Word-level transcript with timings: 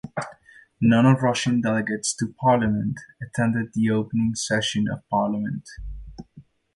None 0.81 1.05
of 1.05 1.21
Russian 1.21 1.61
delegates 1.61 2.11
to 2.15 2.33
Parliament 2.41 2.99
attended 3.21 3.73
the 3.75 3.91
opening 3.91 4.33
session 4.33 4.87
of 4.87 5.07
parliament. 5.09 5.69